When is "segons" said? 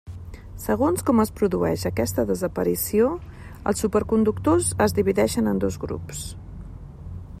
0.61-1.03